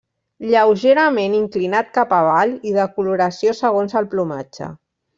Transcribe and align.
Lleugerament 0.51 1.35
inclinat 1.41 1.93
cap 1.99 2.17
avall, 2.21 2.57
i 2.71 2.75
de 2.81 2.89
coloració 2.97 3.57
segons 3.63 3.99
el 4.03 4.13
plomatge. 4.17 4.77